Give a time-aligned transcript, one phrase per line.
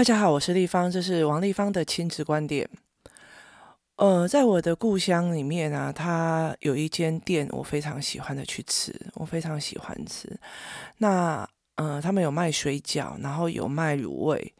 [0.00, 2.66] 大家好，我是丽芳，这是王立芳的亲子观点。
[3.96, 10.34] 呃，在我的故乡里面啊，它有一间店，我非常喜欢的去吃，我非常喜欢吃。
[10.96, 14.54] 那呃，他们有卖水饺，然后有卖卤味。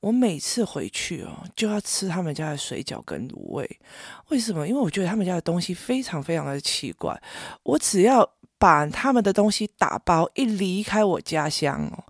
[0.00, 3.80] 我每次回去哦，就要吃他们家的水饺跟卤味。
[4.28, 4.68] 为什么？
[4.68, 7.18] 因为我觉得他们家的东西非常非常的奇怪。
[7.62, 12.04] 我只要把他们的东西打包，一离开我家乡哦，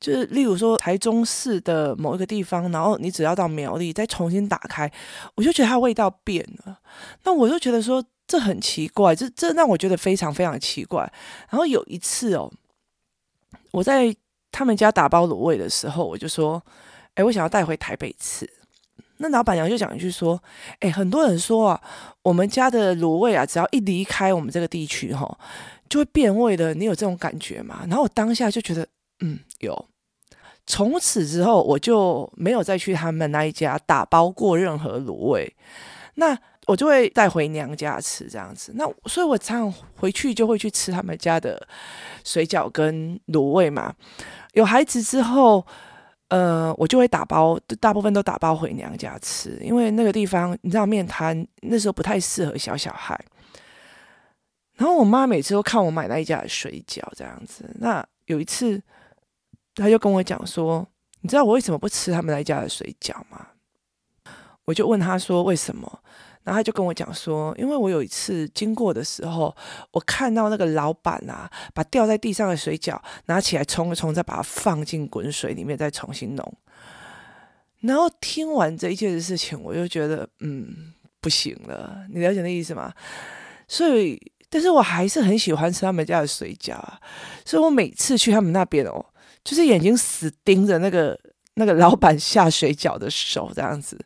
[0.00, 4.90] 就是例如说台中市的某一个地方，然后你只要到苗栗再重新打开，
[5.34, 6.78] 我就觉得它味道变了。
[7.24, 11.02] 那我就觉得说这很奇怪，这这让我觉得非常非常奇怪。
[11.50, 12.50] 然后有一次哦，
[13.70, 14.14] 我在
[14.50, 16.62] 他们家打包卤味的时候，我就说。
[17.14, 18.44] 哎，我想要带回台北吃。
[19.18, 20.42] 那老板娘就讲一句说
[20.80, 21.80] ：“哎，很多人说啊，
[22.22, 25.38] 我们家的卤味啊，只要一离开我们这个地区，哈，
[25.94, 26.74] 就会变味的。
[26.74, 28.84] 你有这种感觉吗？”然后我当下就觉得，
[29.20, 29.88] 嗯，有。
[30.66, 35.54] 从此之后，我就没有再去他们那一家打包过任何卤味。
[36.16, 36.36] 那
[36.66, 38.72] 我就会带回娘家吃这样子。
[38.74, 41.64] 那所以，我常常回去就会去吃他们家的
[42.24, 43.94] 水饺跟卤味嘛。
[44.54, 45.64] 有孩子之后。
[46.28, 53.16] 呃，我就会打包，大部分都打包回娘家吃，因为那个地方你知道，面摊那时候不太适合小小孩。
[54.76, 57.70] 然后我妈每次都看我买那一家的水饺这样子。
[57.78, 58.82] 那有一次，
[59.74, 60.86] 她就跟我讲说
[61.22, 63.48] ：“你知道我为什么不吃他们那一家的水饺吗？”
[64.66, 66.00] 我就问她说：“为什么？”
[66.42, 69.54] 然后她就跟我讲说，因为我有一次经过的时候，
[69.92, 76.58] 我看到那个老板啊，把掉在地上的水饺拿起来冲一冲，再把它放进滚水里面，再重新弄。
[77.80, 82.06] 然后听完这一切的事情，我就觉得，嗯，不行了。
[82.10, 82.92] 你了解那意思吗？
[83.68, 86.98] 所以，但是我还是很喜欢吃他们家的水饺啊。
[87.44, 89.04] 所以我每次去他们那边哦，
[89.42, 91.18] 就是眼睛死盯着那个。
[91.56, 93.96] 那个老板下水饺的手这样子，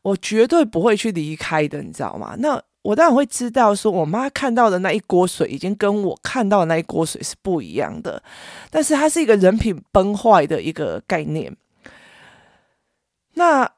[0.00, 2.34] 我绝对不会去离开的，你知道吗？
[2.38, 8.22] 那我当然会知道，说我妈看到的那一锅水已经跟我看到的那一锅水是不一样的，
[8.70, 11.54] 但是它是一个人品崩坏的一个概念。
[13.34, 13.70] 那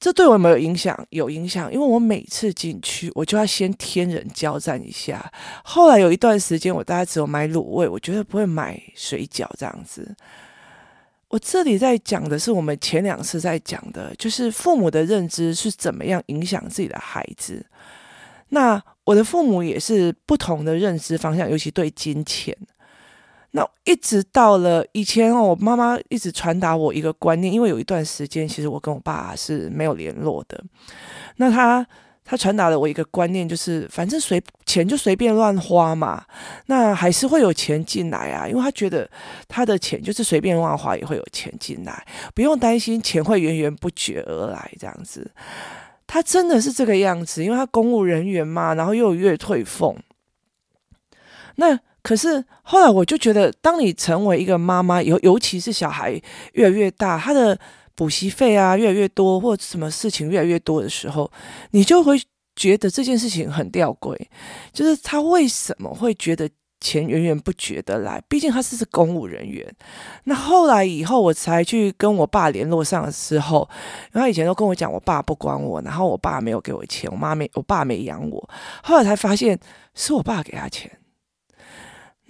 [0.00, 1.06] 这对我有没有影响？
[1.10, 5.30] 有影响，因为我每次进去，我就要先天人交战一下。
[5.62, 10.16] 后来有一段时间，我大概只有买卤味，我绝对不会买水饺这样子。
[11.28, 17.64] 我这里在讲的是我们前两次在讲的，就是父母的认知是怎么样影响自己的孩子。
[18.48, 22.56] 那我的父母也是不同的认知方向，尤其对金钱。
[23.52, 30.62] 那一直到了以前哦，我妈妈一直传达我一个观念，因为有一段时间其实我跟我爸是没有联络的。
[31.36, 31.86] 那他。
[32.22, 36.24] 他传达了我一个观念，就是反正随钱就随便乱花嘛，
[36.66, 38.46] 那还是会有钱进来啊。
[38.46, 39.10] 因为他觉得
[39.48, 45.28] 他的钱就是随便乱花也会有钱进来，不用担心钱会源源不绝而来这样子。
[46.06, 49.96] 他真的是这个样子，因为他公务人员嘛，然后又有月退俸。
[51.56, 56.20] 那可是后来我就觉得，当你成为一个妈妈，尤尤其是小孩
[56.52, 57.58] 越来越大，他的。
[57.96, 61.30] 补习费啊，越来越多，或什么事情越来越多的时候，
[61.72, 62.18] 你就会
[62.56, 64.16] 觉得这件事情很吊诡，
[64.72, 66.48] 就是他为什么会觉得
[66.80, 68.18] 钱源源不绝的来？
[68.26, 69.70] 毕竟他是是公务人员。
[70.24, 73.68] 那后来以后，我才去跟我爸联络上的时候，
[74.12, 78.50] 然后他以前都跟我讲，我爸不管我，然后我爸没有给我钱，我妈没，我爸没养我。
[78.82, 79.60] 后来才发现
[79.94, 80.90] 是我爸给他钱。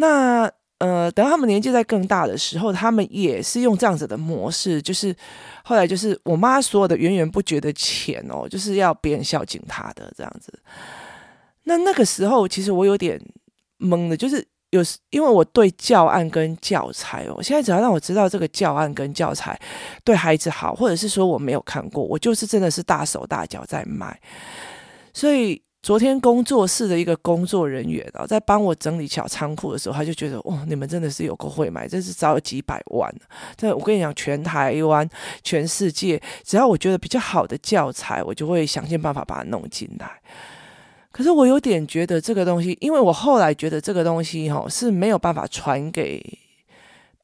[0.00, 0.50] 那。
[0.80, 5.14] 呃，等他们年纪在更大的时候，他们也是用这样子的模式，就是
[5.62, 10.50] 后来就是我妈所有的源源不绝的钱哦，就是要别人孝敬她的这样子。
[11.64, 13.20] 那那个时候，其实我有点
[13.78, 19.60] 懵的，就是有时因为我对教案跟教材哦，现在只要让我知道这个教案跟教材
[20.02, 24.18] 对孩子好，或者是说我没有看过，我就是真的是大手大脚在买，
[25.12, 25.62] 所以。
[25.82, 33.10] 昨天工作室的一个工作人员啊，在帮我整理小仓库的时候，他就觉得哇，你们真的是有够会买，这是找了几百万。
[33.56, 35.08] 这我跟你讲，全台湾、
[35.42, 40.20] 全世界，只要我觉得比较好的教材，我就会想尽办法把它弄进来。
[41.10, 46.22] 可是我有点觉得这个东西，因为我后来觉得这个东西哈是没有办法传给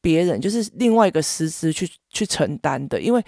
[0.01, 3.23] 别人，就是另外一个师资去去承担的，因为。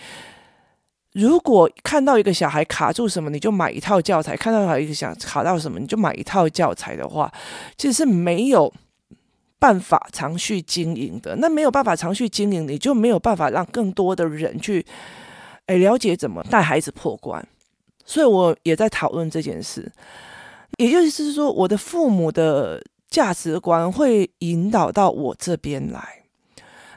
[1.20, 7.30] 如果看到一个小孩卡住什么，你就买一套教材；看到一个想卡到什么，你就买一套教材的话，
[7.78, 8.74] 其实是没有
[9.60, 11.36] 办法长续经营的。
[11.36, 14.86] 那没有办法长续经营，你就没有办法让更多的人去
[15.66, 17.46] 诶了解怎么带孩子破关。
[18.06, 19.92] 所以我也在讨论这件事，
[20.78, 26.19] 也就是说，我的父母的价值观会引导到我这边来。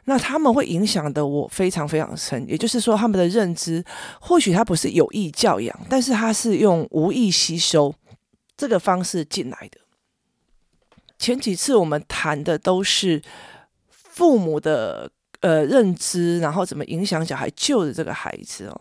[0.04, 2.44] 那他们会影响的我非常非常深。
[2.48, 3.84] 也就是说，他们的认知
[4.20, 7.94] 或许他不是有意教养，但是他是用无意吸收
[8.56, 9.78] 这个方式进来的。
[11.18, 13.22] 前几次我们谈的都是
[13.90, 15.08] 父母的
[15.40, 18.80] 呃认知，然后怎么影响小孩救的这个孩子哦。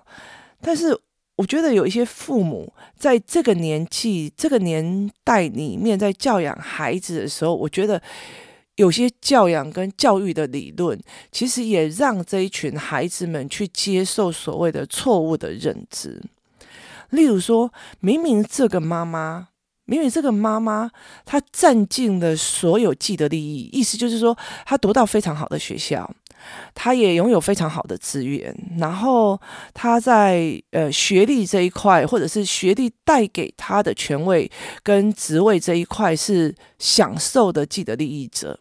[0.59, 0.99] 但是
[1.35, 8.01] 我觉得有一些父母在这个年纪、这个年代里面，在教养孩子的时候，我觉得
[8.81, 10.99] 有些教养跟教育的理论，
[11.31, 16.19] 其实也让这一群孩子们去接受所谓的错误的认知。
[17.11, 19.49] 例如说，明明这个妈妈。
[19.85, 20.89] 明明这个妈妈，
[21.25, 26.09] 她占尽了所有既得利益，意思就是说，她读到非常好的学校，
[26.73, 29.37] 她也拥有非常好的资源，然后
[29.73, 34.49] 她在呃学历这一块，或者是学历带给她的权位
[34.81, 38.57] 跟职位这一块，是享受的既得利益者。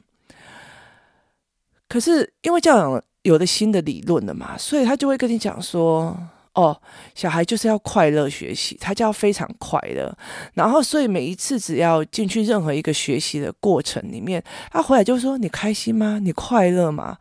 [1.90, 6.16] 可是因为教养有了新的理论了嘛，所以他就会跟你讲说。
[6.52, 6.76] 哦，
[7.14, 10.12] 小孩就是要快乐学习，他就要非常快乐。
[10.54, 16.18] 然后，所以每一次只要进去任何一个学习的过程里面，他回来就说：“你开心吗？
[16.20, 17.18] 你快乐吗？”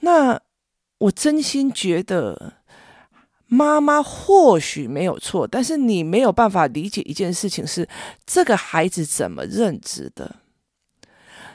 [0.00, 0.40] 那
[0.96, 2.54] 我真心觉得，
[3.46, 7.86] 妈妈或许没有错，但是你没有办法理解一件事情是
[8.24, 10.36] 这个孩子怎么认知的。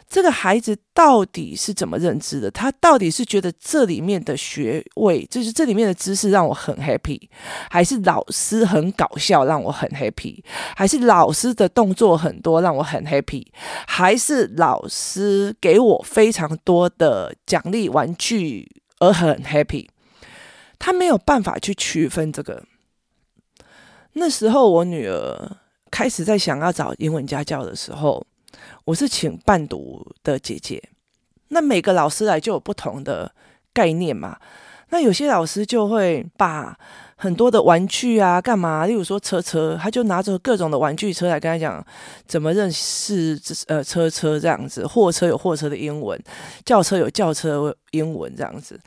[0.09, 2.50] 这个孩子到底是怎么认知的？
[2.50, 7.29] 他到底是觉得这里面的学位，就是这里面的知识让我很 happy，
[7.69, 10.44] 还是老师很搞笑让我很 happy，
[10.75, 13.45] 还是老师的动作很多让我很 happy，
[13.85, 18.67] 还是老师给我非常多的奖励玩具
[18.97, 19.88] 而很 happy？
[20.79, 22.63] 他没有办法去区分这个。
[24.13, 25.57] 那时候我女儿
[25.91, 28.25] 开始在想要找英文家教的时候。
[28.86, 30.81] 我是请伴读的姐姐，
[31.50, 33.31] 那每个老师来就有不同的
[33.74, 34.38] 概念嘛。
[34.92, 36.75] 那有些老师就会把
[37.16, 41.86] 很多的玩具啊干嘛，例如说车车，他就拿着各种的玩具车来跟他讲
[42.25, 46.19] 怎么认识呃车车这样子，货车有货车的英文，
[46.66, 48.80] 轿车有轿车英文这样子。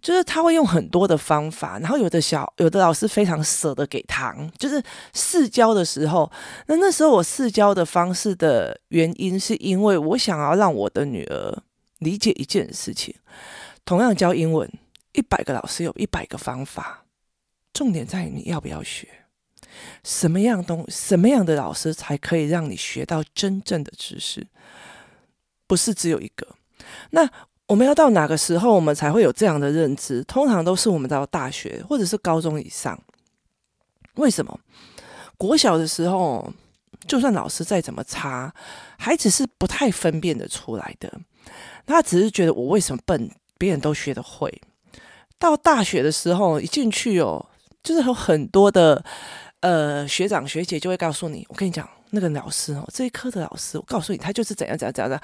[0.00, 6.30] 就是他会用很多的方法，然后有的小有的老师非常舍得给糖，就是试教的时候，
[6.66, 11.62] 那那时候我试教的方式的原因，是因为我想要让我的女儿
[11.98, 13.14] 理解一件事情：
[13.84, 14.70] 同样教英文，
[15.12, 17.04] 一百个老师有一百个方法，
[17.72, 19.08] 重点在于你要不要学，
[20.04, 24.46] 什么样东什么样的老师才可以让你学到真正的知识，
[25.66, 26.46] 不是只有一个。
[27.10, 27.28] 那。
[27.68, 30.24] 我们要到哪个时候，我们才会有这样的认知？
[30.24, 32.98] 通常都是我们到大学或者是高中以上。
[34.14, 34.58] 为什么？
[35.36, 36.50] 国小的时候，
[37.06, 38.52] 就算老师再怎么差，
[38.98, 41.12] 孩子是不太分辨得出来的。
[41.86, 44.62] 他只是觉得我为什么笨，别人都学得会。
[45.38, 47.46] 到大学的时候，一进去哦，
[47.82, 49.04] 就是有很多的
[49.60, 51.86] 呃学长学姐就会告诉你，我跟你讲。
[52.10, 55.20] 那个老师哦，这一科的老师，我告诉你，他就是怎样怎样怎样的。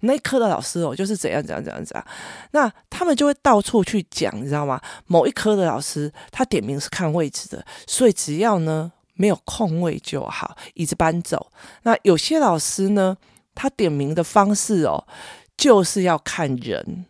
[0.00, 2.06] 那一科的老师哦，就是怎样怎样怎样怎样。
[2.52, 4.80] 那他们就会到处去讲，你知道吗？
[5.06, 11.50] 某一科的老师，他点名是看位置的，所以只要呢没有空位就好，椅子搬走。
[11.82, 13.16] 那有些老师呢，
[13.54, 15.06] 他点名的方式哦，
[15.56, 17.06] 就是要看人。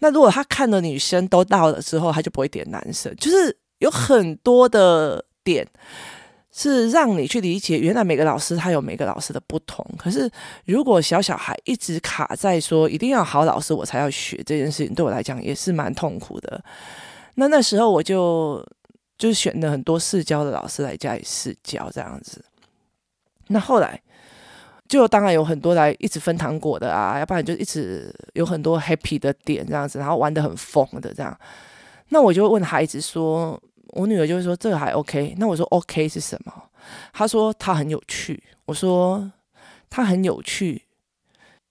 [0.00, 5.66] 那如果他看的女生都到了之后，他就不会点男生，就是有很多的点。
[6.56, 9.84] 是让你去理解，原来每个老师他有每个老师的不同。
[9.98, 10.30] 可是，
[10.66, 16.64] 如果小小孩一直卡在说一定要好老师我才要学这件事情，对我来讲也是蛮痛苦的。
[17.34, 18.64] 那那时候我就
[19.18, 22.44] 就是选了很多试教的老师来家里试教这样子。
[23.48, 24.00] 那后来
[24.88, 31.36] 就当然有很多来一直分糖果的啊，要不然就一直有很多 happy 的点这样子，然后玩得很疯的这样。
[32.10, 33.60] 那我就问孩子说。
[33.88, 36.52] 我女儿就会说这个还 OK，那我说 OK 是什么？
[37.12, 38.42] 她说她很有趣。
[38.64, 39.30] 我说
[39.90, 40.82] 她很有趣，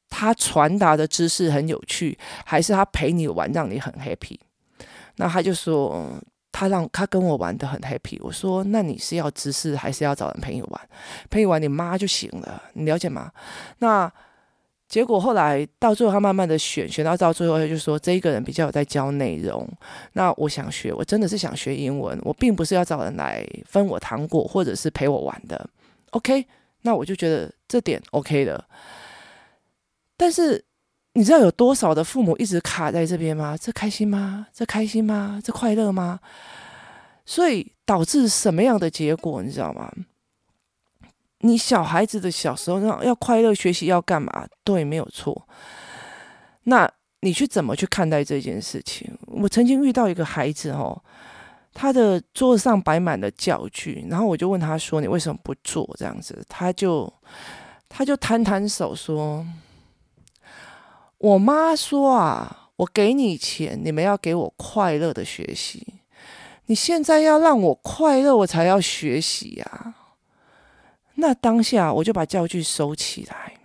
[0.10, 4.40] 她传达的知识很有趣，还是她陪你玩让你很 happy？
[5.16, 6.20] 那她就说
[6.52, 8.18] 她让她跟我玩得很 happy。
[8.22, 10.90] 我说那你是要知识还是要找人陪你玩？
[11.30, 13.32] 陪你玩你妈就行了，你了解吗？
[13.80, 14.12] 那。
[14.94, 19.68] 结果后来到最后，他慢慢的选，选到到最后，他就说这一个人比较有在教内容。
[20.12, 25.68] 那我想学，我真的是想学英文，我并不是要找人来分我糖果或者是陪我玩的。
[26.12, 26.46] OK，
[26.84, 28.64] 那我就觉得这点 OK 的。
[30.16, 30.64] 但是
[31.14, 33.58] 你知道有多少的父母一直卡在这边吗？
[33.60, 34.46] 这开心吗？
[34.54, 35.42] 这开心吗？
[35.44, 36.20] 这快乐吗？
[37.26, 39.42] 所以导致什么样的结果？
[39.42, 39.92] 你知道吗？
[41.46, 44.48] 你小孩子的小时候，要要快乐学习要干嘛？
[44.64, 45.46] 对，没有错。
[46.64, 49.14] 那你去怎么去看待这件事情？
[49.28, 51.04] 我曾经遇到一个孩子哦，
[51.74, 57.12] 他的桌子上摆满了教具，然后我就问他说：“你为什么不做这样子？”他就
[57.90, 59.46] 他就摊摊手说
[61.20, 65.86] ：“我妈说啊，我给你钱，你们要给我快乐的学习。
[66.68, 69.96] 你现在要让我快乐，我才要学习呀。”
[71.16, 73.58] 那当下我就把教具收起来，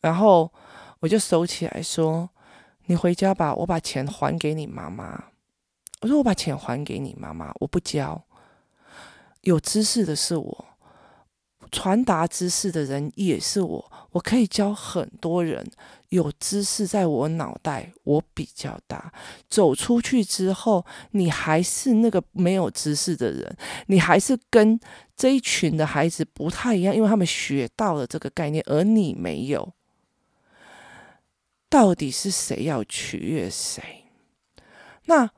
[0.00, 0.52] 然后
[1.00, 2.28] 我就收起来说
[2.86, 5.24] ：“你回家吧，我把钱还给你妈妈。”
[6.02, 8.22] 我说：“我把钱还给你妈妈，我不教。
[9.40, 10.66] 有知识的是我，
[11.72, 15.68] 传达知识的人也是我，我可以教很多人。”
[16.10, 19.12] 有知识在我脑袋，我比较大。
[19.48, 23.56] 走出去之后，你还是那个没有知识的人，
[23.88, 24.80] 你还是跟
[25.14, 29.74] 这一群的孩子不太一样，因为他们学到了这个概念，而你没有。
[31.68, 34.04] 到底是谁要取悦谁？
[35.04, 35.28] 那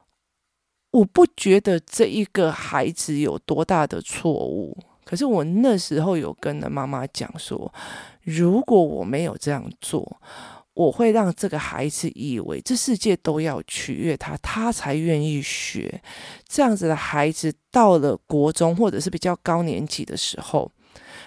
[0.93, 7.75] 我不觉得这一个孩子有多大的错误，可是我那时候有跟了妈妈讲说，
[8.23, 10.21] 如果我没有这样做。
[10.75, 16.00] 我会让这个孩子以为这世界都要取悦他，他才愿意学。
[16.49, 20.71] 这样子的孩子到了国中或者是比较高年级的时候，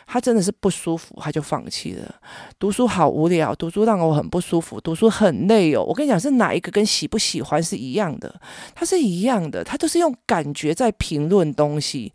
[0.07, 2.15] 他真的是不舒服，他就放弃了。
[2.57, 5.83] 读书好无聊，读书让我很不舒服，读书很累哦。
[5.83, 8.41] 我跟你讲，是哪一个跟喜不喜欢是一样的？
[8.73, 12.13] 他是一样的，他都是用感觉在评论东西。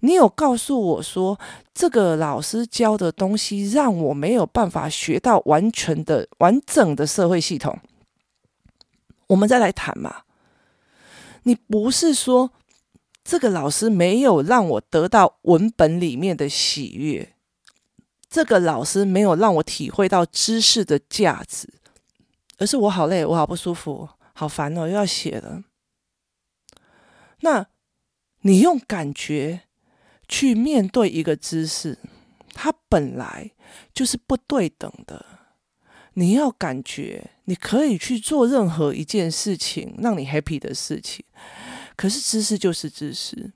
[0.00, 1.38] 你有告诉我说，
[1.74, 7.78] 这个老师教的东西让我没有办法学到完全的、完整的社会系统。
[9.26, 10.22] 我们再来谈嘛。
[11.44, 12.52] 你不是说
[13.22, 17.34] 这个老师没有让我得到文本里面的喜悦，
[18.28, 21.68] 这个老师没有让我体会到知识的价值，
[22.58, 25.62] 而是我好累，我好不舒服，好烦哦，又要写了。
[27.40, 27.66] 那
[28.40, 29.62] 你用感觉。
[30.30, 31.98] 去面对一个知识，
[32.54, 33.50] 它本来
[33.92, 35.26] 就是不对等的。
[36.14, 41.24] 你要感觉你可以去做任何一件事情，让你 happy 的事情。
[41.96, 43.52] 可是知识就是知识。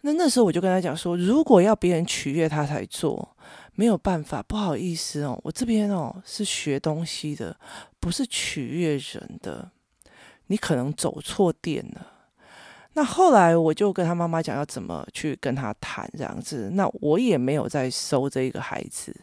[0.00, 3.36] 那那时候我就跟他讲说，如果要别人取悦他才做，
[3.74, 7.58] 没有办法，不好意思哦，我这边哦是学东西的，
[8.00, 9.70] 不是取悦人的。
[10.46, 12.12] 你可能走错店了。
[12.98, 19.14] 那后来我就跟他妈妈讲要怎么去跟他谈这样子，那我也没有再收这一个孩子。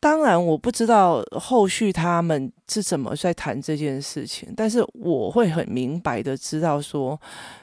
[0.00, 7.16] 当然我不知道后续他们是怎么在谈这件事情，但是我会很明白的知道说，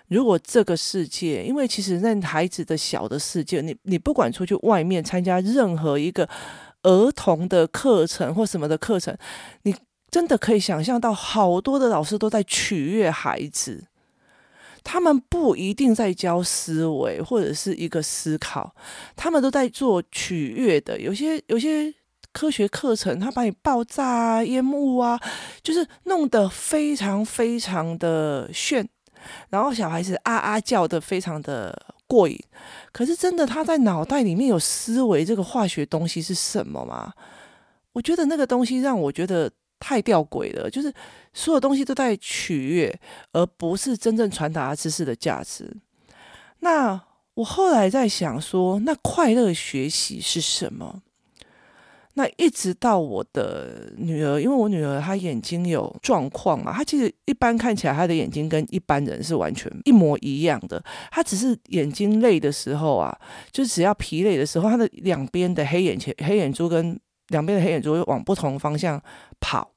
[0.08, 6.26] 如果这个世界，因为其实那孩子的小的世界，你你不管出去外面参加任何一个
[6.84, 9.14] 儿童的课程或什么的课程，
[9.64, 9.76] 你
[10.10, 13.84] 真的可以想象到好多的老师都在取悦孩子。
[14.84, 18.76] 他们不一定在教思维或者是一个思考，
[19.16, 21.00] 他们都在做取悦的。
[21.00, 21.94] 有些有些
[22.32, 25.20] 科学课程，他把你爆炸啊、烟雾啊，
[25.62, 28.88] 就是弄得非常非常的炫，
[29.50, 32.38] 然后小孩子啊啊叫得非常的过瘾。
[32.92, 37.14] 可是真的，他在脑袋里面有思维这个化学东西是什么吗？
[37.94, 39.50] 我觉得那个东西让我觉得。
[39.84, 40.92] 太吊诡了，就是
[41.34, 42.98] 所有东西都在取悦，
[43.34, 45.76] 而不是真正传达知识的价值。
[46.62, 47.02] 那
[47.34, 51.02] 我后来在想说，那快乐学习是什么？
[52.14, 63.14] 那一直到我的女儿，因为我女儿她眼睛有状况嘛，她其实一般看起来她的眼睛跟一般人是完全一模一样的，她只是眼睛累的时候啊，
[63.52, 66.98] 就只要疲累的时候，她的两边的黑眼前黑眼珠跟
[67.30, 69.02] 两边的黑眼珠会往不同方向
[69.42, 69.73] 跑。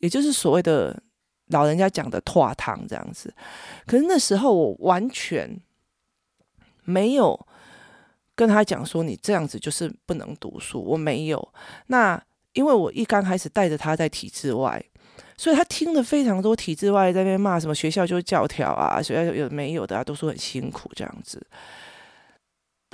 [0.00, 1.02] 也就是所谓的
[1.46, 3.32] 老人家讲的“脱糖”这样子，
[3.86, 5.58] 可是那时候我完全
[6.84, 7.38] 没有
[8.34, 11.52] 跟他讲说你这样子就是不能读书，我没有。
[11.86, 14.84] 那因为我一刚开始带着他在体制外，
[15.36, 21.46] 所以他听了非常多体制外在那边骂什么学校就是教条啊，学校有没有的啊，都说很辛苦这样子。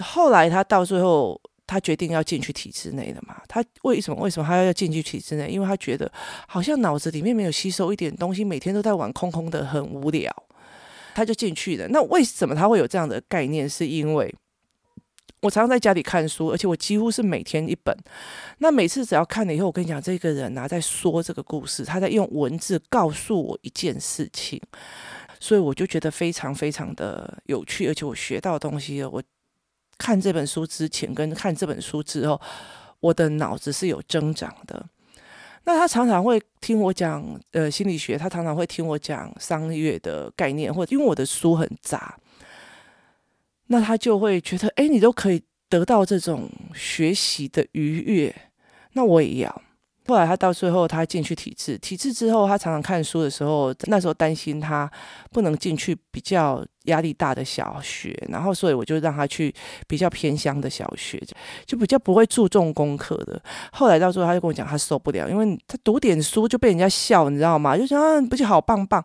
[0.02, 1.40] 后来他到最后。
[1.66, 3.36] 他决定要进去体制内的嘛？
[3.48, 4.22] 他为什么？
[4.22, 5.48] 为什么他要进去体制内？
[5.48, 6.10] 因为他觉得
[6.46, 10.32] 好像脑子里面没有吸收一点东西，每天都在玩空空的，很无聊。
[11.14, 11.88] 他就进去了。
[11.88, 13.68] 那为什么他会有这样的概念？
[13.68, 14.32] 是因为
[15.40, 17.96] 我常常在家里看书，而且我几乎是每天一本。
[18.58, 24.60] 那每次只要看了以后，我跟你讲，这个人啊在说这个故事，他在用文字告诉我一件事情，
[25.40, 29.20] 所以我就觉得非常非常的有趣，而且我学到东西了，我。
[29.98, 32.40] 看这本书之前跟看这本书之后，
[33.00, 34.86] 我的脑子是有增长的。
[35.64, 42.16] 那他常常会听我讲呃心理学，他常常会听我讲商业的概念，或者因为我的书很杂，
[43.66, 48.34] 那他就会觉得，哎，你都可以得到这种学习的愉悦，
[48.92, 49.62] 那我也要。
[50.06, 54.90] 后来他到最后，他进去体制，体制之后，他常常看书的时候，那时候担心他
[55.32, 59.52] 不能进去比较压力大的小学，然后所以我就让他去
[59.88, 61.20] 比较偏乡的小学，
[61.66, 63.40] 就比较不会注重功课的。
[63.72, 67.76] 后来到最后，他就跟我讲，他受不了，因为他读点书就被人家笑，你知道吗？
[67.76, 69.04] 就想啊，不就好棒棒。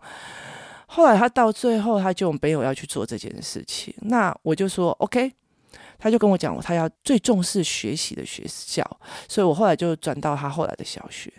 [0.86, 3.94] 后来他到最后，他就没有要去做这件事情。
[4.02, 5.32] 那我就说，OK。
[6.02, 8.84] 他就跟我讲，他要最重视学习的学校，
[9.30, 11.32] 所以我后来就转到他后来的小学。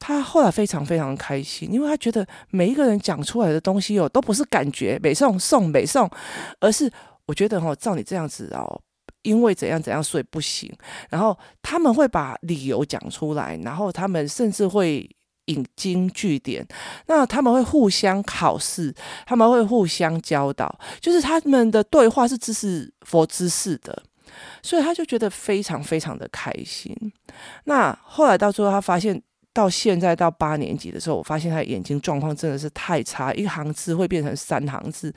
[0.00, 6.10] 他后来非常非常开心，因为他觉得每一个人讲出来的东西哦，都不是感觉北宋宋北宋，
[6.58, 6.92] 而是
[7.26, 8.80] 我觉得哦，照你这样子哦，
[9.22, 10.68] 因为怎样怎样所以不行。
[11.08, 15.08] 然后他们会把理由讲出来，然后他们甚至会。
[15.48, 16.66] 引经据典，
[17.06, 18.94] 那他们会互相考试，
[19.26, 24.02] 他们会互相教导，就是他们的对话是知识佛知识的，
[24.62, 26.94] 所以他就觉得非常非常的开心。
[27.64, 29.20] 那后来到最后，他发现
[29.52, 35.12] 到现在到八年级的时候，我发现他眼睛状况真的是太差，一行字会变成三行字，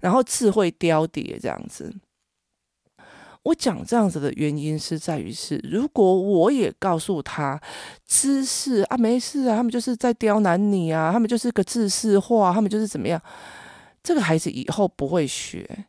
[0.00, 1.94] 然后字会凋叠这样子。
[3.46, 7.60] 我讲这样子的原因是在于是，如果我也告诉他
[8.04, 13.22] 知识啊，没事啊，他们就是在刁难你啊，他们就是个知识化，他们就是怎么样，
[14.02, 15.86] 这个孩子以后不会学。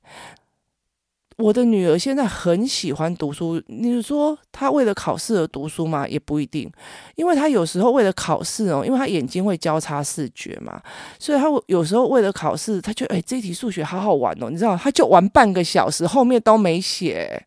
[1.38, 6.08] 我的女儿现在很喜欢读书，你说她为了考试而读书吗？
[6.08, 6.68] 也不一定，
[7.16, 10.82] 因为她有时候为了考试哦，因为她眼睛会交叉视觉嘛，
[11.20, 17.46] 所以她有时候为了考试，她就哎，这题数学好好玩哦，你知道，她就玩半个小时，后面都没写，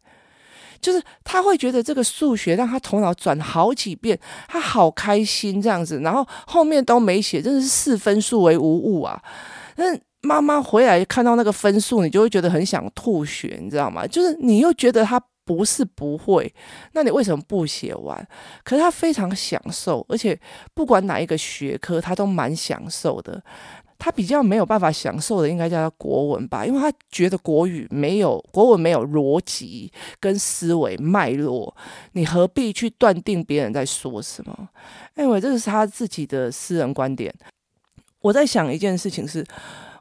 [0.80, 4.16] 就是她会觉得这个数学让她头脑转好几遍，
[4.46, 9.20] 她好开心这样子，然后后面都没写，真的是视分数为无物啊，
[9.74, 10.00] 嗯。
[10.22, 14.06] 妈妈回来看到那个分数，你就会觉得很想吐血，你知道吗？
[14.06, 16.52] 就是你又觉得他不是不会，
[16.92, 18.28] 那你为什么不写完？
[18.62, 20.38] 可是他非常享受，而且
[20.74, 23.42] 不管哪一个学科，他都蛮享受的。
[23.98, 31.74] 他比较没有办法享受的，应该叫他国文吧，因为他觉得国语没有国文没有逻辑跟思维脉络，
[32.12, 34.68] 你何必去断定别人在说什么？
[35.16, 37.34] 因为这是他自己的私人观点。
[38.20, 39.44] 我在想一件事情是。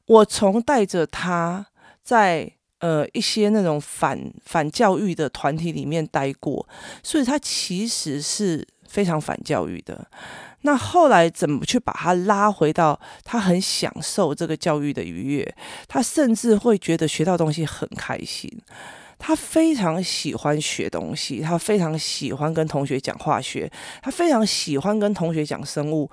[0.09, 1.67] 我从带着他
[2.03, 6.67] 在呃一些那种反反教育的团体里面待过，
[7.03, 10.07] 所以他其实是非常反教育的。
[10.61, 15.55] 那后来怎么去把他拉回到他很享受这个教育的愉悦？
[15.87, 18.51] 他甚至会觉得学到东西很开心。
[19.21, 23.69] 他非常喜欢学东西，他非常喜欢跟同学讲化学，
[24.01, 26.09] 他非常喜欢跟同学讲生物，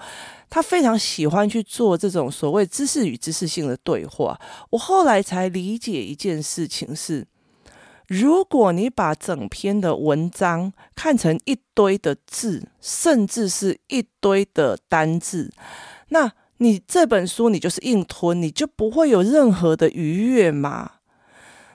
[0.51, 4.39] 他非常喜欢去做这种所谓知识与知识性的对话。
[4.71, 7.25] 我后来才理解一件事情是：
[8.09, 15.53] 如果你把整篇的文章看成一堆的字，甚至是一堆的单字，
[16.09, 20.95] 那你这本书你就是硬吞，你就不会有任何的愉悦嘛？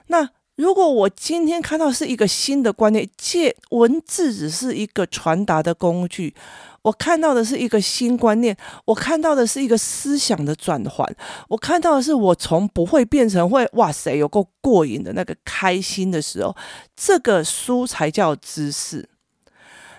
[0.08, 0.28] 那。
[0.56, 6.34] 如果我今天看到是一个新的观念，借文字只是一个传达的工具，
[6.82, 11.10] 我看到的是一个新观念，我看到的是一个思想的转换，
[11.48, 16.54] 我看到的是我从不会变成会，哇塞，有够过瘾的那个开心的时候，
[16.94, 19.08] 这个书才叫知识。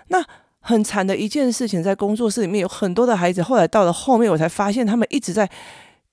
[0.08, 0.24] 那
[0.60, 5.50] 很惨的一件事情，在工作室里面有很多的孩子，后来到了后面，我才发现他们一直在。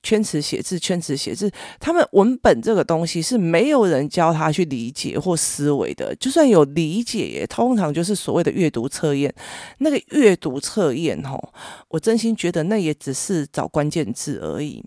[0.03, 6.15] 圈词写字，圈词写字，他们文本这个东西是没有人教他去理解或思维的。
[6.15, 9.33] 就算有理解，也通常就是所谓的阅读测验。
[9.77, 11.53] 那个阅读测验，吼，
[11.89, 14.83] 我真心觉得那也只是找关键字而已。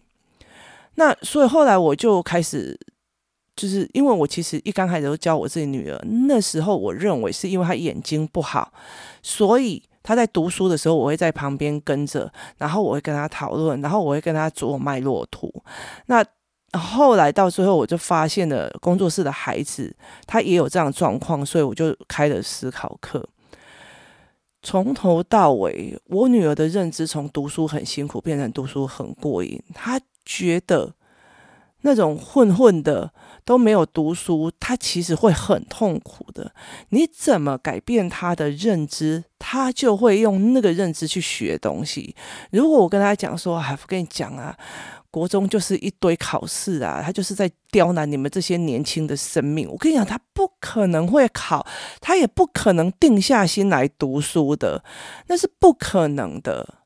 [0.96, 2.78] 那所以后来我就开始，
[3.54, 8.72] 就是因为我其实一刚开始都教我自己女儿，那时候我认为是因为她眼睛不好，
[9.22, 9.82] 所以。
[10.04, 15.50] 他在读书的时候，我会在旁边跟着，然后我会跟他讨论，然后我会跟他做脉络图。
[16.06, 16.22] 那
[16.78, 23.26] 后来到最后，我就发现了工作室的孩子他也有这样的状况，所以我就开了思考课。
[24.62, 30.92] 从头到尾，我女儿的认知从读书很辛苦变成读书很过瘾，她觉得
[31.80, 33.10] 那种混混的。
[33.44, 36.52] 都没有读书，他其实会很痛苦的。
[36.88, 42.16] 你怎么改变他的认知，他就会用那个认知去学东西。
[42.50, 44.56] 如果我跟他讲说：“哎，我跟你讲啊，
[45.10, 49.68] 国中就是一堆考试啊，他就是在刁难你们这些年轻的生命。
[49.70, 51.66] 我跟你讲，他不可能会考，
[52.00, 54.82] 他也不可能定下心来读书的，
[55.26, 56.76] 那是不可能的。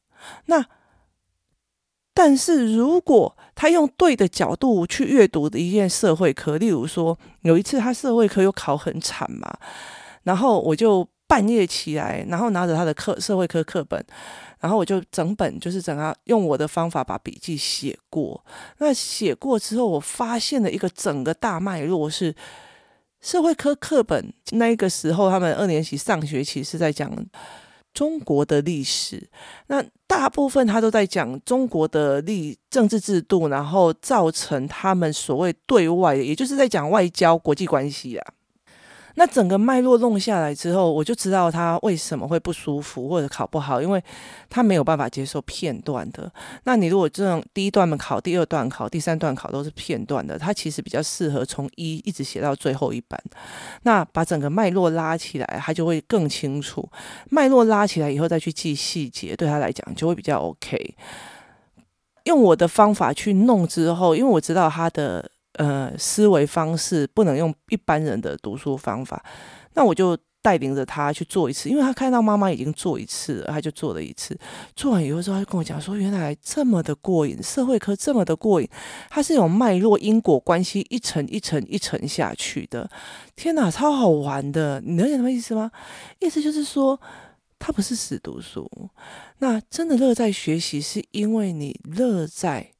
[0.47, 0.67] 那
[2.19, 9.57] 但是如果他用对的角度去阅读的一件社会科，例如说有一次他社会科又考很惨嘛，
[10.25, 14.05] 然后我就半夜起来，然后拿着他的课社会科课本。
[14.59, 18.45] 然后我就整本就是整个用我的方法把笔记写过。
[18.79, 22.35] 那写过之后，我发现了一个整个大脉络是
[23.21, 24.35] 社会科课本。
[24.51, 27.09] 那个时候他们二年级上学期是在讲
[27.99, 29.29] 中国的历史，
[29.67, 38.35] 那大部分他都在讲中国的历政治制度，然后造成他们所谓对外，也就是在讲外交国际关系啊。
[39.19, 44.01] 那整个脉络弄下来之后，我就知道他为什么会不舒服或者考不好，因为
[44.49, 46.33] 他没有办法接受片段的。
[46.63, 53.21] 那你如果这种第一段考、第二段考、第三段考都是片段的，他其实比较适合从一一直写到最后一版。
[53.83, 56.89] 那把整个脉络拉起来，他就会更清楚。
[57.29, 60.95] 脉络拉起来以后再去记细节，对他来讲就会比较 OK。
[62.27, 65.29] 用我的方法去弄之后，因为我知道他的。
[65.59, 69.21] 呃，思维方式不能用一般人的读书方法，
[69.75, 74.39] 那我就带领着他去做一次，因为他看到妈妈已经做一次了，他就做了一次。
[74.77, 78.69] 做完以后之后，他就跟我讲说：“原来这么的过瘾，社会科这么的过瘾，
[79.11, 82.89] 它是有脉络、因果关系，一层一层一层下去的。
[83.35, 84.81] 天哪，超好玩的！
[84.81, 85.73] 你能懂什么意思吗？
[86.21, 86.99] 意思就是说，
[87.59, 88.71] 他不是死读书，
[89.39, 92.71] 那真的乐在学习，是因为你乐在。”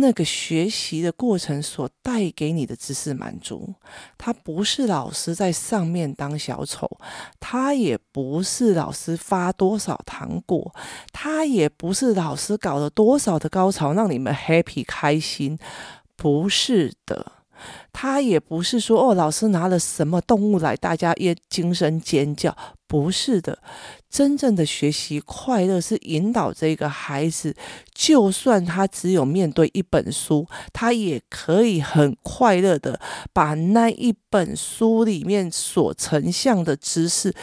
[0.00, 3.74] 那个学习的过程所带给你的知识满足，
[4.16, 6.90] 他不是老师在上面当小丑，
[7.38, 10.74] 他也不是老师发多少糖果，
[11.12, 15.58] 他也不是老师搞了多少的高潮让你们 happy 开心，
[16.16, 17.32] 不是的。
[17.92, 22.56] 他也不是说哦，老师拿了什么动物来，大家也惊声尖叫。
[22.86, 23.58] 不是的，
[24.10, 27.56] 真正的学习快乐是引导这个孩子，
[27.94, 33.00] 就算他只有面对一本书，他也可以很快乐的
[33.32, 37.34] 把那一本书里面所呈现的知识，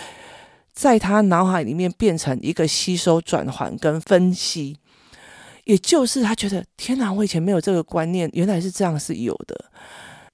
[0.72, 4.78] 在他脑海里面变成一个吸收、转换跟分析。
[5.64, 9.66] 也就是他觉得，天哪，我以前没有这个观念，原来是这样是有的。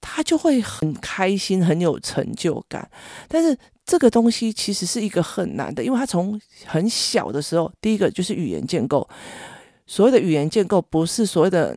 [0.07, 2.87] 他就会很开心，很有成就感。
[3.27, 9.07] 但是这个东西其实是一个很难的，因为他从很小的时候，第一个就是语言建构。
[9.87, 11.75] 所谓的语言建构，不是所谓的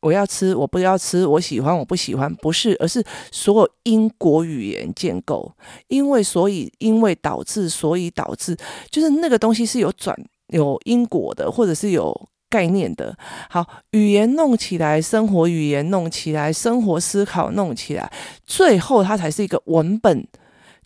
[0.00, 5.52] 我要吃，我不要吃，我喜欢，我不喜欢，不是，而是所有因果语言建构。
[5.88, 8.56] 因为所以，因为导致，所以导致，
[8.90, 10.16] 就是那个东西是有转
[10.48, 12.28] 有因果的，或者是有。
[12.56, 13.14] 概念的
[13.50, 18.10] 好，语言弄起来，生活语言弄起来，生活思考弄起来，
[18.46, 20.26] 最后它才是一个文本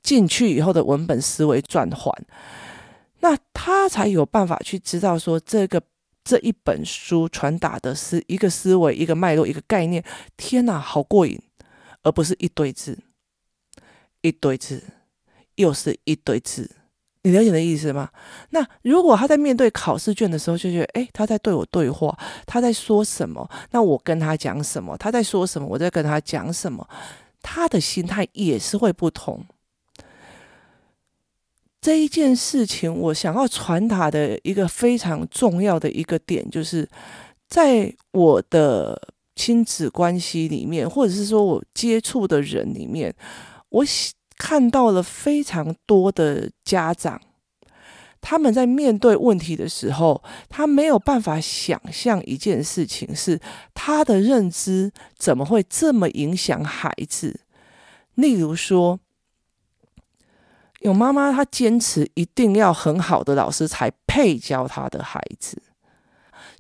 [0.03, 2.13] 进去以后的文本思维转换，
[3.21, 5.81] 那他才有办法去知道说这个
[6.25, 10.03] 这一本书传达的是一个思维、一个脉络、一个概念。
[10.37, 11.41] 天哪，好过瘾，
[12.03, 12.99] 而不是一堆字，
[14.23, 14.83] 一堆字，
[15.55, 16.80] 又是一堆字。
[17.23, 18.09] 你了解的意思吗？
[18.49, 23.47] 那如果他在面对考试卷的时候，就觉得，诶，他在对我对话，他在说什么？
[23.73, 24.97] 那我跟他讲什么？
[24.97, 25.69] 他在说什么？
[25.69, 26.89] 我在跟他讲什么？
[27.43, 29.45] 他的心态也是会不同。
[31.83, 36.89] 这一件事情，我想要传达的一个非常重要的一个点，就是
[37.49, 38.99] 在我的
[39.37, 43.15] 亲子关系里面，或者是说我接触的人里面，
[43.69, 43.85] 我。
[44.41, 47.21] 看到了非常多的家长，
[48.23, 53.39] 他们在面对问题的时候，他没有办法想象一件事情是
[53.75, 57.41] 他的认知怎么会这么影响孩子。
[58.15, 58.99] 例如说，
[60.81, 65.63] 有妈妈她坚持一定要很好的老师才配教他的孩子。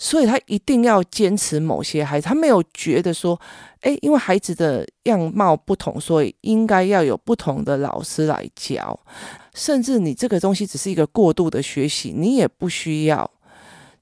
[0.02, 3.38] 所以他一定要坚持某些孩子，他没有觉得说，
[3.82, 8.98] 诶，因为孩子的样貌不同，所以应该要有不同的老师来教。
[9.52, 13.30] 甚至你这个东西只是一个过度的学习，你也不需要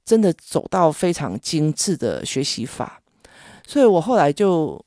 [0.04, 3.02] 真的走到非常精致的学习法。
[3.66, 4.80] 所以我后来就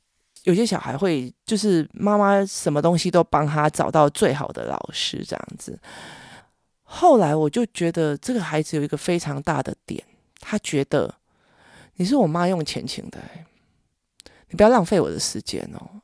[0.45, 5.77] 有些小孩会，就是妈妈什么东西都帮他找到最好的老师这样子。
[6.83, 10.01] 后来我就觉得这个孩子有一个非常大的点。
[10.41, 11.15] 他觉得
[11.95, 13.17] 你是我妈用钱请的，
[14.49, 16.01] 你不要浪费我的时间哦！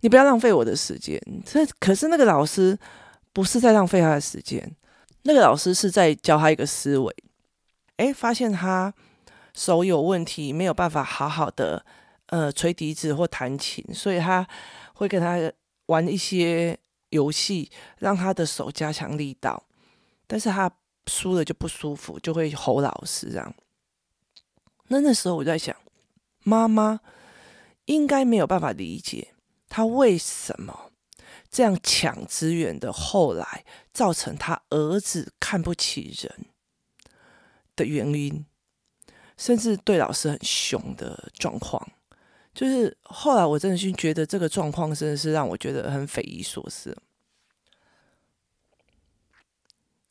[0.00, 1.20] 你不要浪费我的时间。
[1.46, 2.76] 这可是那个老师
[3.32, 4.74] 不是在浪费他的时间，
[5.22, 7.14] 那个老师是在教他一个思维。
[7.98, 8.92] 诶，发现他
[9.54, 11.84] 手有问题，没有办法好好的
[12.26, 14.46] 呃吹笛子或弹琴，所以他
[14.94, 15.38] 会跟他
[15.86, 16.76] 玩一些
[17.10, 19.62] 游戏，让他的手加强力道。
[20.26, 20.70] 但是他
[21.06, 23.54] 输了就不舒服，就会吼老师这样。
[24.88, 25.74] 那那时候我在想，
[26.42, 27.00] 妈妈
[27.86, 29.34] 应该没有办法理解
[29.68, 30.92] 他为什么
[31.50, 36.46] 这样抢资源的，后来造成他儿子看不起人
[37.76, 38.44] 的原因，
[39.36, 41.90] 甚至对老师很凶的状况。
[42.52, 46.96] 就是后来我真的是觉得这个状况真的是让我觉得很匪夷所思。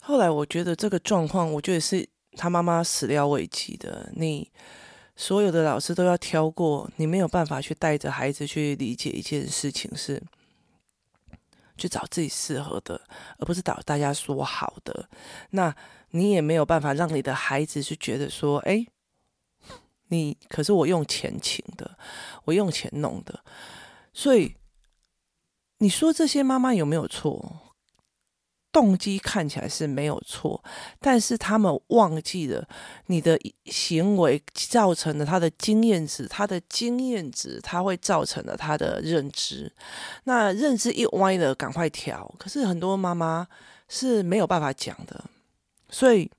[0.05, 4.11] 后来我觉得这个状况，我觉得是他妈妈始料未及的。
[4.15, 4.51] 你
[5.15, 10.21] 所有的老师都要挑过，你没有办法去带着孩子去理解一件事情，是
[11.77, 12.99] 去找自己适合的，
[13.37, 15.07] 而不是找大家说好的。
[15.51, 15.73] 那
[16.09, 18.85] 你也没有办法让你的孩子去觉得说，哎，
[20.09, 21.97] 你可是我用钱请的，
[22.43, 23.39] 我用钱弄的。
[24.11, 24.57] 所以
[25.77, 27.72] 你说这些妈妈有没有错？
[28.73, 30.62] 动机看起来是没有错，
[30.99, 32.67] 但是他们忘记了
[33.05, 39.71] 你的行为造成了他的经验值，他的经验值他会造成了他的认知，
[40.23, 42.33] 那认知一歪了，赶快调。
[42.39, 43.47] 可是很多妈妈
[43.88, 45.23] 是没有办法讲的，
[45.89, 46.31] 所以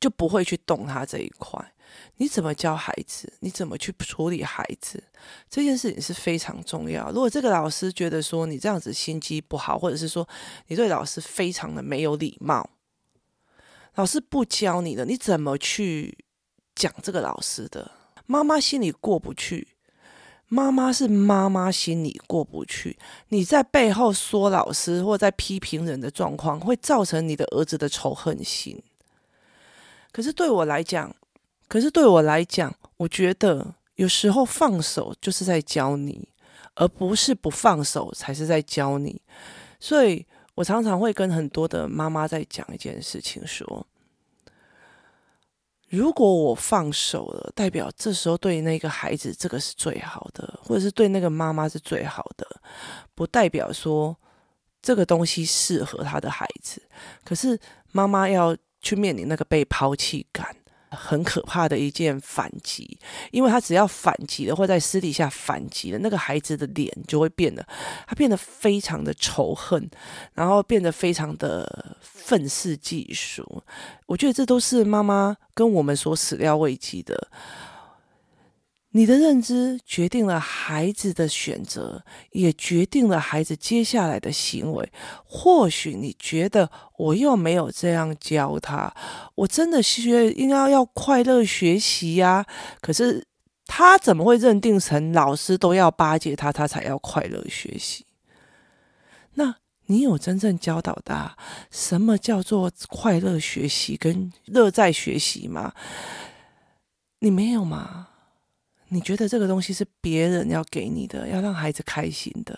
[0.00, 1.73] 就不会去动他这一块。
[2.16, 3.32] 你怎么教孩子？
[3.40, 5.02] 你怎么去处理孩子？
[5.50, 7.10] 这件事情是非常重要。
[7.10, 10.28] 如果这个老师觉得说你这样子心机不好，或者是说
[10.68, 12.70] 你对老师非常的没有礼貌，
[13.94, 16.16] 老师不教你的，你怎么去
[16.74, 17.90] 讲这个老师的？
[18.26, 19.68] 妈妈心里过不去，
[20.48, 22.98] 妈妈是妈妈心里过不去。
[23.28, 28.82] 你在背后说老师或在批评人的状况，会造成你的儿子的仇恨心。
[30.10, 31.14] 可是对我来讲，
[31.66, 36.28] 可是对我来讲，我觉得有时候放手就是在教你，
[36.74, 39.20] 而不是不放手才是在教你。
[39.80, 40.24] 所以
[40.54, 43.86] 我常常会跟很多的妈妈在讲一件事情：说，
[45.88, 52.46] 如果我放手了，代表这时候对那个孩子这个是最好的，或者是对那个妈妈是最好的，
[53.14, 54.16] 不代表说
[54.80, 56.82] 这个东西适合他的孩子。
[57.24, 57.58] 可是
[57.90, 60.54] 妈妈要去面临那个被抛弃感。
[60.94, 62.98] 很可怕的一件反击，
[63.30, 67.66] 因为他只要反击了，或在私底下反击了，那个孩子的脸就会变得，
[68.06, 69.90] 他变得非常的仇恨，
[70.34, 73.62] 然后变得非常的愤世嫉俗。
[74.06, 77.28] 我觉得这都是妈妈跟我们所始料未及的。
[78.96, 84.88] 你的认知决定了孩子的选择，也决定了孩子接下来的行为。
[85.24, 88.94] 或许你觉得我又没有这样教他，
[89.34, 92.46] 我真的学应该要快乐学习呀。
[92.80, 93.26] 可是
[93.66, 98.06] 他怎么会认定成老师都要巴结他，他才要快乐学习？
[99.32, 101.36] 那你有真正教导他
[101.68, 105.72] 什么叫做快乐学习跟乐在学习吗？
[107.18, 108.10] 你没有吗？
[108.94, 112.56] 你觉得这个东西是别人要给你的，要让孩子开心的，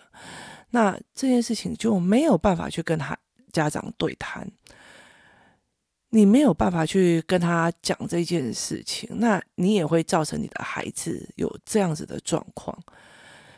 [0.68, 3.16] 那这件事情就没有办法去跟他
[3.52, 4.46] 家长对谈，
[6.10, 12.78] 你没有办法去跟他讲这件事情，那你也会造成你的孩子有这样子的状况。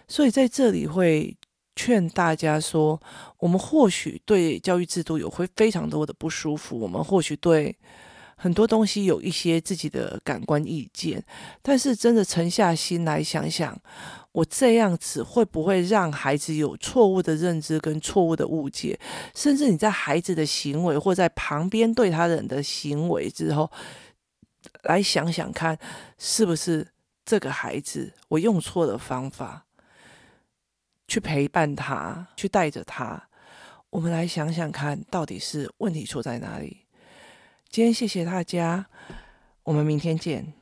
[0.06, 1.36] 所以在这里会
[1.74, 3.02] 劝大家说，
[3.38, 7.76] 我们或许对教育制度有会非常多的不舒服，我们或许对。
[8.40, 11.22] 很多东西有一些自己的感官意见，
[11.60, 13.76] 但是真的沉下心来想想，
[14.30, 18.96] 我这样子会不会让孩子有错误的认知跟错误的误解？
[19.34, 23.68] 甚至你在孩子的行为或在旁边对他人的行为之后，
[24.84, 25.76] 来想想看，
[26.16, 26.86] 是不是
[27.24, 29.66] 这个孩子我用错了方法
[31.08, 33.28] 去陪伴他，去带着他？
[33.90, 36.84] 我们来想想看，到底是问题出在哪里？
[37.70, 38.86] 今天谢谢大家
[39.64, 40.54] 我们明天见。